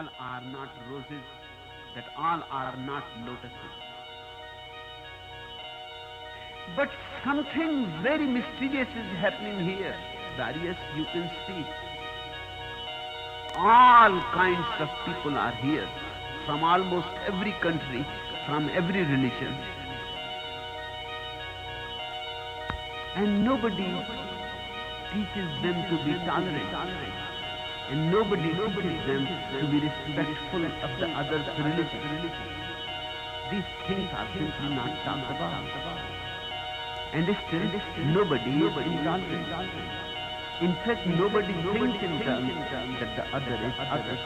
all 0.00 0.08
are 0.18 0.40
not 0.40 0.70
roses, 0.90 1.24
that 1.94 2.04
all 2.16 2.42
are 2.50 2.74
not 2.76 3.04
lotuses. 3.26 3.74
But 6.74 6.88
something 7.24 7.86
very 8.02 8.26
mysterious 8.26 8.88
is 8.88 9.18
happening 9.18 9.58
here. 9.66 9.94
Darius, 10.38 10.76
you 10.96 11.04
can 11.12 11.30
see. 11.46 11.66
All 13.56 14.22
kinds 14.32 14.66
of 14.78 14.88
people 15.04 15.36
are 15.36 15.54
here, 15.56 15.88
from 16.46 16.64
almost 16.64 17.08
every 17.26 17.52
country, 17.60 18.06
from 18.46 18.70
every 18.70 19.02
religion. 19.02 19.54
And 23.16 23.44
nobody 23.44 23.90
teaches 25.12 25.50
them 25.62 25.76
to 25.90 26.04
be 26.04 26.14
tolerant. 26.24 27.29
And 27.90 28.12
nobody 28.12 28.50
teaches 28.54 29.06
them 29.06 29.26
to 29.26 29.66
be 29.66 29.80
respectful 29.80 30.64
of 30.64 30.90
the 31.00 31.08
other's 31.10 31.46
religion. 31.58 32.02
These 33.50 33.64
things 33.88 34.10
are 34.14 34.28
simply 34.32 34.68
not 34.76 34.94
talked 35.04 35.26
about. 35.26 35.66
And 37.12 37.26
still, 37.48 37.70
nobody 38.14 38.50
is 38.62 38.76
intolerant. 38.76 40.10
In 40.60 40.74
fact, 40.84 41.06
nobody 41.06 41.52
thinks 41.52 42.02
in 42.04 42.18
terms 42.20 42.52
that 43.00 43.16
the 43.16 43.24
other 43.34 43.58
is 43.58 43.74
other. 43.80 44.18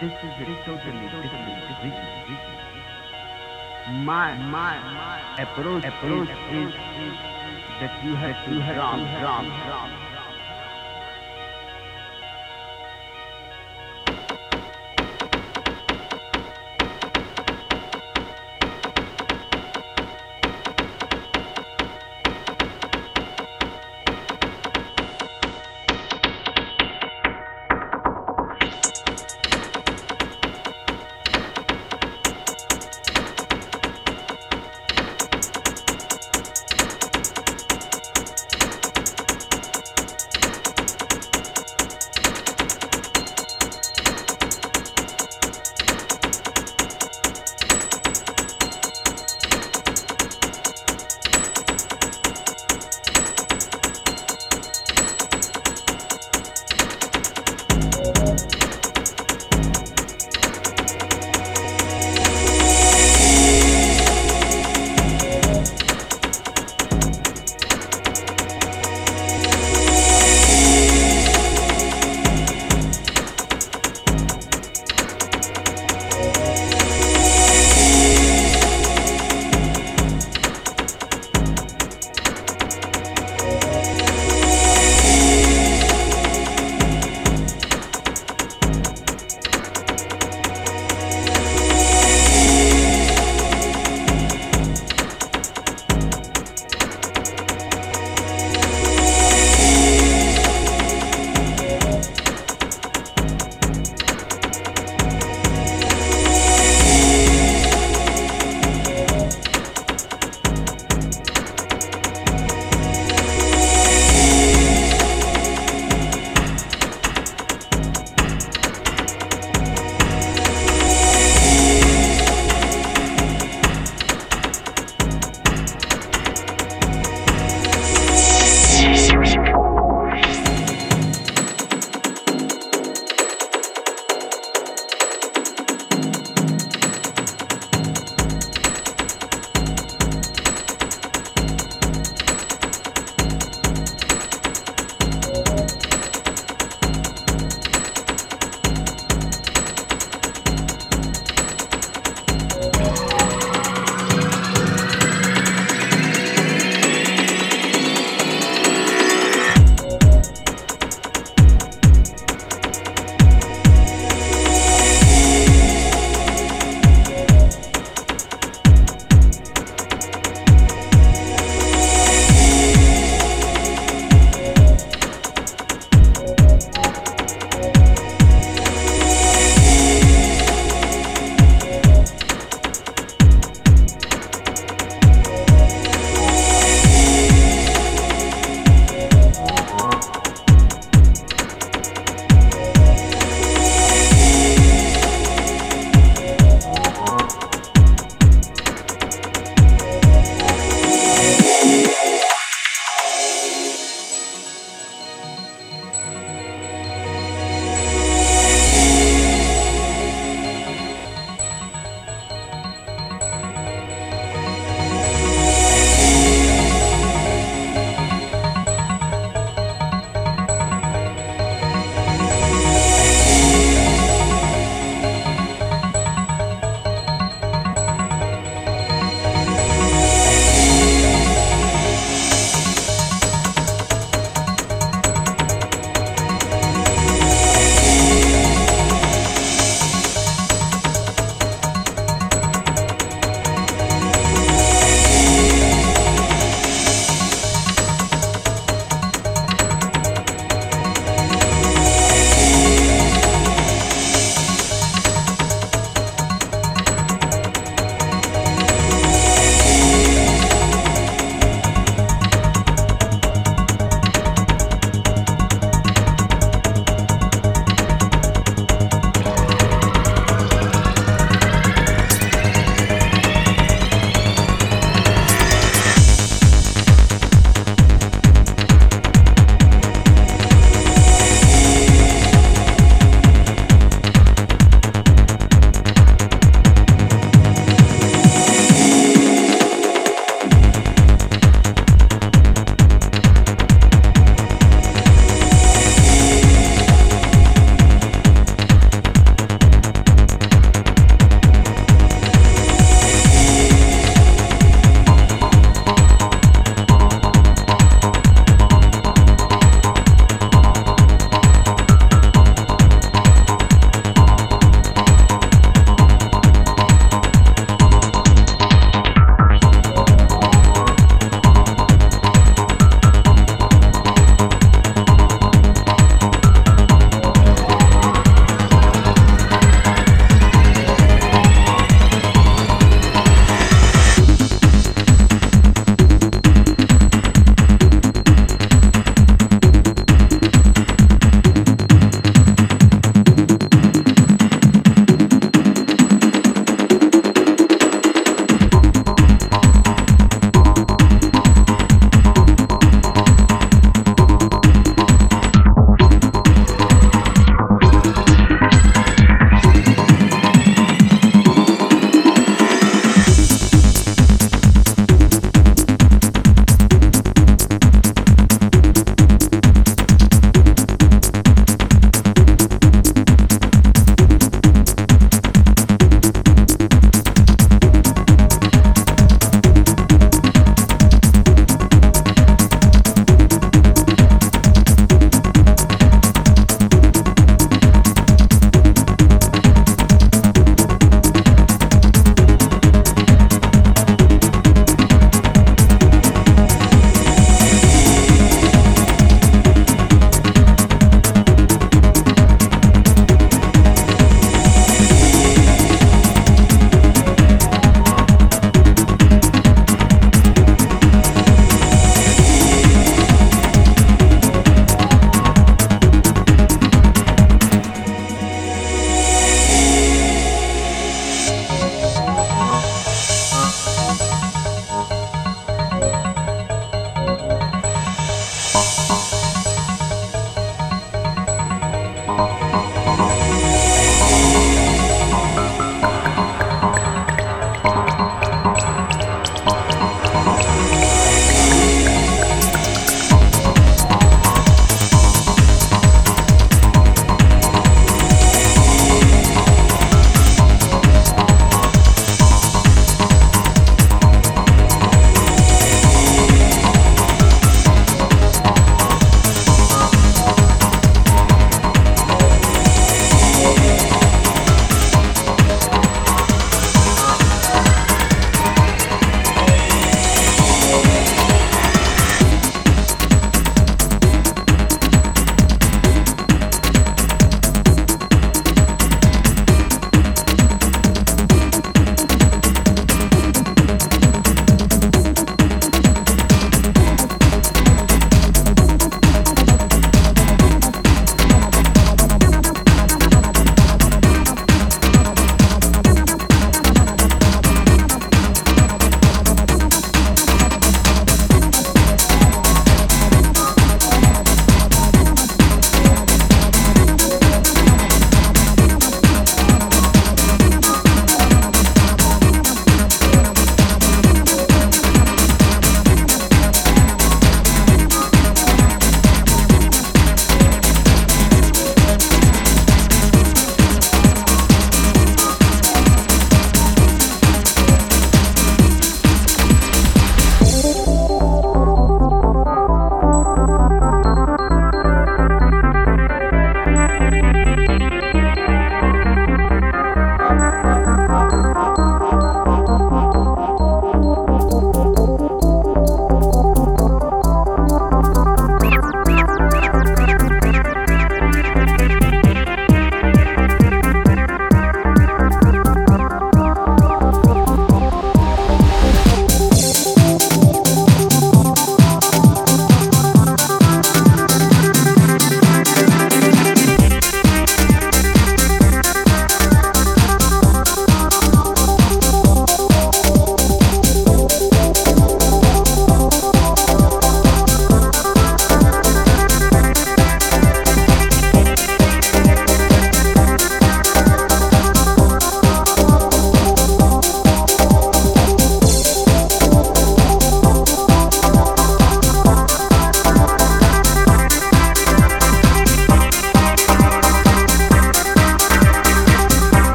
This 0.00 0.12
is 0.12 0.34
a 0.38 0.64
totally 0.64 1.08
different 1.10 1.58
vision. 1.82 2.06
My 4.04 4.34
my 4.36 4.76
approach 5.42 5.84
approach 5.84 6.28
is 6.52 6.72
that 7.80 8.04
you 8.04 8.14
have 8.16 8.34
to 8.46 8.54
drop 8.74 8.98
drop 9.20 9.44
drop. 9.66 9.97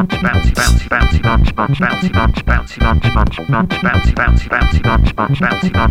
bounce 0.00 0.16
bouncy 0.22 0.52
bouncy 0.54 0.88
bouncy 0.88 1.52
bounce 1.52 1.52
bounce 1.52 1.78
bouncy 1.80 2.08
bounce 2.08 2.42
bouncy 2.42 2.80
bounce 2.80 3.10
bounce 3.10 3.76
bouncy 3.82 4.14
bouncy 4.14 4.48
bouncy 4.48 4.82
bounce 4.82 5.12
bounce 5.12 5.40
bouncy 5.40 5.70
bounce 5.70 5.89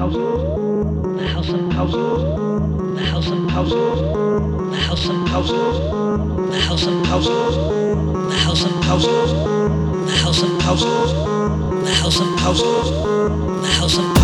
house, 0.00 0.14
the 0.14 1.28
house 1.28 1.48
and 1.50 1.72
house, 1.74 1.92
the 1.92 3.04
house 3.04 3.28
and 3.28 3.50
house, 3.50 3.70
the 3.70 4.76
house 4.78 5.06
and 5.10 5.28
house, 5.28 5.50
the 5.50 6.58
house 6.58 6.86
and 6.86 7.06
house, 7.06 7.26
the 7.26 8.36
house 8.38 8.64
and 8.64 8.84
house, 8.84 9.04
the 9.04 10.16
house 10.16 10.42
and 10.42 10.62
house, 10.62 10.82
the 11.84 11.94
house 11.94 12.20
and 12.20 12.40
house, 12.40 12.62
the 12.62 13.68
house 13.68 13.98
and 13.98 14.08
house. 14.08 14.19